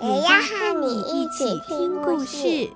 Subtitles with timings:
[0.00, 2.70] 也要和你一起听故事。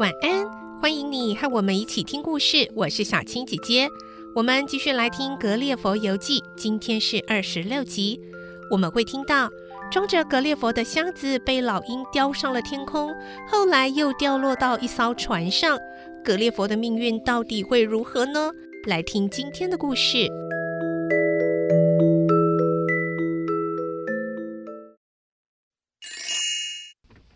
[0.00, 2.68] 晚安，欢迎你和我们一起听故事。
[2.74, 3.88] 我是小青姐姐，
[4.34, 8.20] 我们继续来听《格列佛游记》，今天是二十六集。
[8.68, 9.48] 我们会听到
[9.92, 13.14] 装着格列佛的箱子被老鹰叼上了天空，
[13.46, 15.78] 后来又掉落到一艘船上。
[16.24, 18.50] 格列佛的命运到底会如何呢？
[18.86, 20.16] 来听今天的故事，《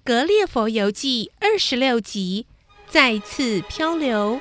[0.03, 2.47] 格列佛游记》二十六集。
[2.89, 4.41] 再次漂流。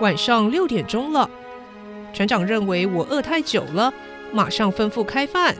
[0.00, 1.28] 晚上六点钟了，
[2.12, 3.92] 船长认为我饿太久了，
[4.32, 5.56] 马上吩咐开饭。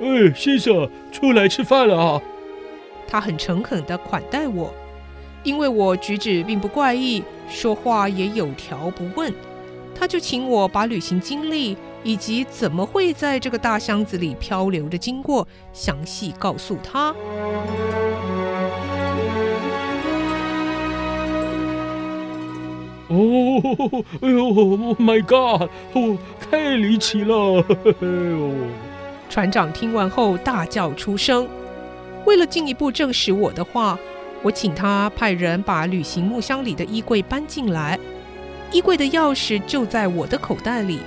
[0.00, 2.22] 哎，先生，出来吃饭了啊！
[3.06, 4.72] 他很诚恳地款待我，
[5.42, 9.32] 因为我举止并不怪异，说话也有条不紊。
[9.94, 17.12] 他就请我把旅行经历以及怎么会在这个大箱子里漂流的经过详细告诉他。
[23.08, 25.68] 哦，哎呦，Oh my God！
[25.94, 27.64] 哦，太离奇了！
[28.00, 28.52] 哎呦，
[29.30, 31.48] 船长听完后大叫出声。
[32.26, 33.98] 为了进一步证实我的话，
[34.42, 37.98] 我请他派人把旅行木箱里的衣柜搬进来。
[38.70, 41.00] 衣柜的钥匙就在我的口袋里，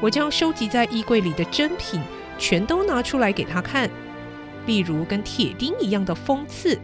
[0.00, 2.00] 我将收集在衣柜里的珍品
[2.38, 3.88] 全都拿出来给他看，
[4.66, 6.76] 例如跟铁钉一样的锋刺，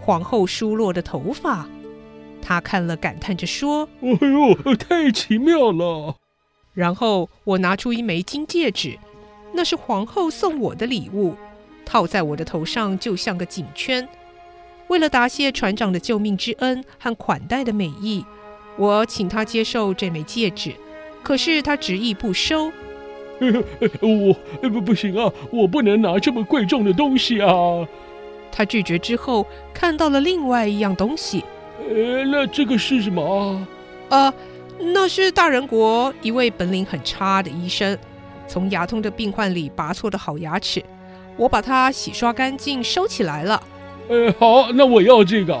[0.00, 1.66] 皇后梳落的头发。
[2.42, 6.16] 他看了，感叹着说：“哎呦，太奇妙了！”
[6.74, 8.98] 然后我拿出一枚金戒指，
[9.52, 11.34] 那是皇后送我的礼物，
[11.84, 14.08] 套在我的头上就像个颈圈。
[14.88, 18.24] 为了答谢船长的救命之恩和款待的美意。
[18.76, 20.72] 我请他接受这枚戒指，
[21.22, 22.72] 可是他执意不收。
[24.00, 27.86] 我不不行啊，我不能拿这么贵重的东西啊！
[28.50, 31.44] 他拒绝之后，看到了另外一样东西。
[31.88, 33.66] 呃，那这个是什么啊？
[34.10, 34.34] 呃，
[34.92, 37.96] 那是大人国一位本领很差的医生，
[38.46, 40.82] 从牙痛的病患里拔错的好牙齿，
[41.36, 43.62] 我把它洗刷干净，收起来了。
[44.08, 45.58] 呃，好，那我要这个。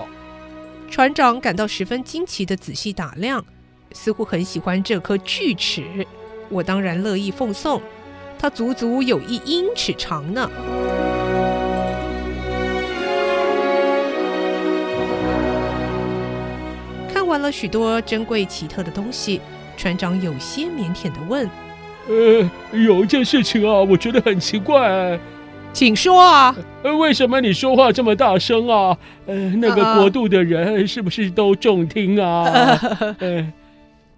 [0.90, 3.44] 船长感到十分惊奇的仔细打量，
[3.92, 5.84] 似乎很喜欢这颗锯齿。
[6.48, 7.80] 我当然乐意奉送，
[8.36, 10.50] 它足足有一英尺长呢。
[17.30, 19.40] 完了许多珍贵奇特的东西，
[19.76, 21.48] 船长有些腼腆地问
[22.08, 25.18] ：“呃，有一件事情啊，我觉得很奇怪。”
[25.72, 26.56] 请说啊！
[26.82, 28.98] 呃为什么你说话这么大声啊？
[29.26, 32.44] 呃，那个国度的人是不是都重听啊？
[33.20, 33.52] 呃，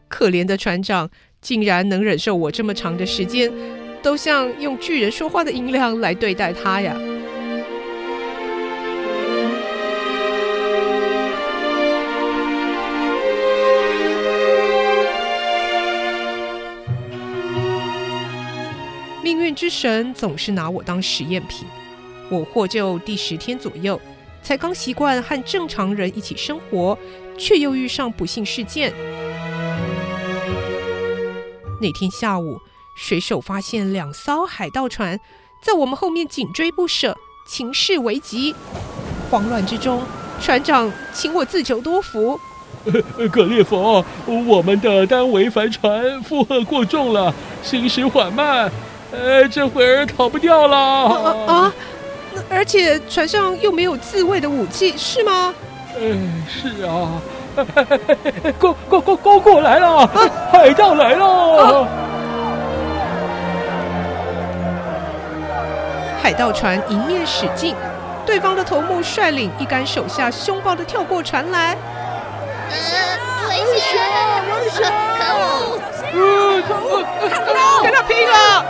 [0.08, 1.10] 可怜的船长
[1.42, 3.52] 竟然能忍受我这么长的时间，
[4.02, 6.96] 都像用巨人说话的音量来对待他呀。
[19.62, 21.64] 之神总是拿我当实验品。
[22.28, 24.00] 我获救第十天左右，
[24.42, 26.98] 才刚习惯和正常人一起生活，
[27.38, 28.92] 却又遇上不幸事件。
[31.80, 32.58] 那天下午，
[32.96, 35.20] 水手发现两艘海盗船
[35.62, 37.16] 在我们后面紧追不舍，
[37.46, 38.52] 情势危急。
[39.30, 40.02] 慌乱之中，
[40.40, 42.36] 船长请我自求多福。
[43.30, 47.32] 格列佛，我们的单桅帆船负荷过重了，
[47.62, 48.68] 行驶缓慢。
[49.12, 51.72] 呃，这会儿逃不掉了啊，啊！
[52.48, 55.54] 而且船上又没有自卫的武器，是吗？
[55.94, 56.00] 呃，
[56.48, 57.20] 是啊。
[58.58, 60.10] 过过过过过来了，啊、
[60.50, 61.88] 海盗来了，啊！
[66.22, 67.76] 海盗船迎面驶进，
[68.24, 71.76] 对方的头目率领一干手下凶暴的跳过船来。
[72.70, 72.76] 呃，
[73.50, 74.00] 危险！
[74.48, 74.90] 危险！
[75.18, 75.78] 可恶！
[76.12, 77.02] 呃，可恶，
[77.82, 78.64] 跟他拼了！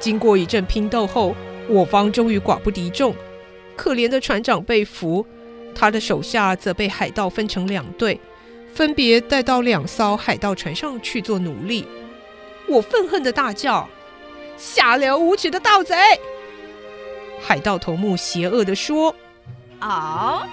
[0.00, 1.34] 经过一阵拼斗后，
[1.68, 3.14] 我方终于寡不敌众。
[3.74, 5.26] 可怜的船长被俘，
[5.74, 8.18] 他的手下则被海盗分成两队，
[8.72, 11.84] 分别带到两艘海盗船上去做奴隶。
[12.68, 13.86] 我愤恨的大叫
[14.56, 15.94] ：“下流无耻的盗贼！”
[17.40, 19.14] 海盗头目邪恶地说
[19.80, 20.46] ：“哦，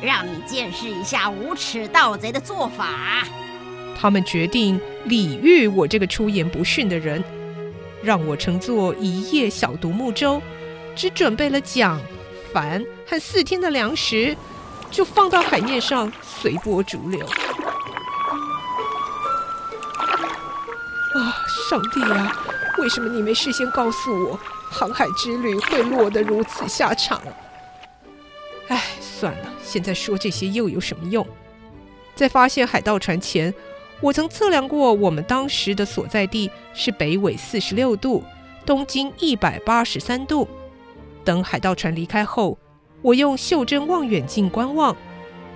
[0.00, 3.24] 让你见识一下无耻盗贼的做法。”
[4.00, 7.22] 他们决定礼遇我这个出言不逊的人。
[8.02, 10.40] 让我乘坐一叶小独木舟，
[10.96, 12.00] 只准备了桨、
[12.50, 14.34] 帆和四天的粮食，
[14.90, 17.20] 就放到海面上随波逐流。
[21.12, 21.36] 啊，
[21.68, 22.34] 上帝啊！
[22.78, 24.40] 为什么你没事先告诉我，
[24.70, 27.20] 航海之旅会落得如此下场？
[28.68, 31.26] 唉，算了，现在说这些又有什么用？
[32.14, 33.52] 在发现海盗船前，
[34.00, 38.22] 我曾测量过，我们当时的所在地是北纬四十六度，
[38.64, 40.48] 东经一百八十三度。
[41.24, 42.56] 等海盗船离开后，
[43.02, 44.96] 我用袖珍望远镜观望，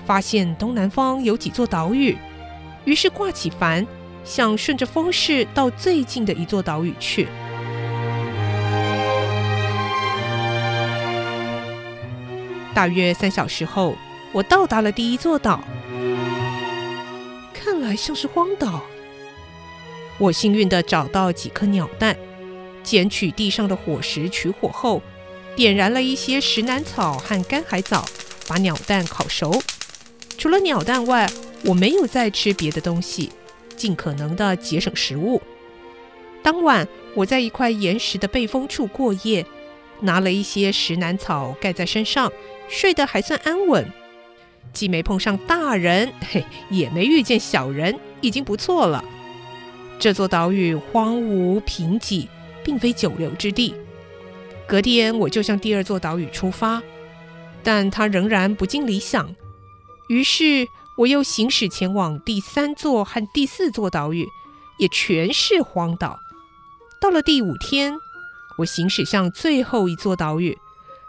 [0.04, 2.18] 发现东南方有几座岛屿，
[2.84, 3.86] 于是挂起帆，
[4.24, 7.28] 想顺着风势到最近的一座岛屿去。
[12.74, 13.96] 大约三小时后，
[14.32, 15.62] 我到达了第一座岛。
[17.52, 18.82] 看来像是荒岛。
[20.18, 22.16] 我幸运地找到几颗鸟蛋，
[22.82, 25.00] 捡取地上的火石取火后，
[25.54, 28.04] 点燃了一些石楠草和干海藻，
[28.48, 29.62] 把鸟蛋烤熟。
[30.36, 31.30] 除了鸟蛋外，
[31.64, 33.30] 我没有再吃别的东西，
[33.76, 35.40] 尽可能地节省食物。
[36.42, 39.46] 当晚，我在一块岩石的背风处过夜，
[40.00, 42.30] 拿了一些石楠草盖在身上，
[42.68, 43.90] 睡得还算安稳。
[44.72, 49.04] 既没碰上大人， 嘿，也没遇见小人，已经不错了。
[49.98, 52.26] 这座岛屿荒芜贫瘠，
[52.64, 53.74] 并非久留之地。
[54.66, 56.82] 隔天我就向第二座岛屿出发，
[57.62, 59.32] 但它仍然不尽理想。
[60.08, 60.66] 于是
[60.96, 64.26] 我又行驶前往第三座和第四座岛屿，
[64.78, 66.18] 也全是荒岛。
[67.00, 67.94] 到了第五天，
[68.58, 70.58] 我行驶向最后一座岛屿，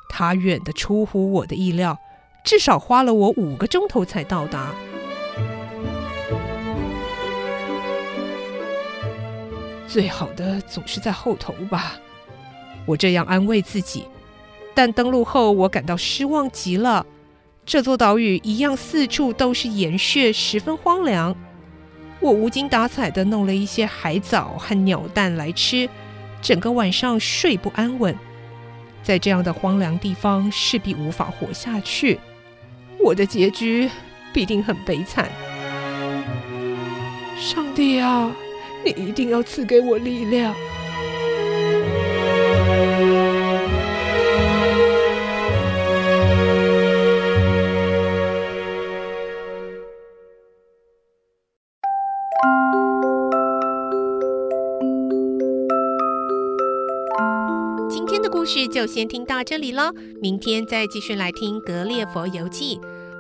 [0.10, 1.98] 它远得出乎我的意料。
[2.44, 4.74] 至少花了我五个钟头才到达。
[9.88, 11.94] 最好的总是在后头吧，
[12.86, 14.06] 我这样安慰自己。
[14.76, 17.06] 但登陆后，我感到失望极了。
[17.66, 21.36] 这座岛屿一样，四处都是岩穴，十分荒凉。
[22.20, 25.90] 我无精打采地弄了一些海藻和鸟蛋来吃，
[26.42, 28.16] 整个晚上睡不安稳。
[29.06, 32.20] 在这样的荒凉地方，势必无法活下去。
[33.00, 33.88] 我的结局
[34.34, 35.30] 必定很悲惨。
[37.40, 38.36] 上帝啊，
[38.84, 40.56] 你一定要赐给我力量。
[58.30, 59.92] 故事就先听到这里了，
[60.22, 62.76] 明天再继续来听《格列佛游记》。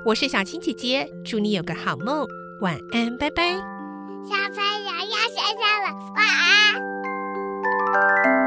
[0.06, 2.28] 我是小青姐姐，祝你有个好梦，
[2.62, 3.54] 晚安，拜拜。
[3.54, 6.26] 小朋友要睡觉了，晚
[8.34, 8.45] 安。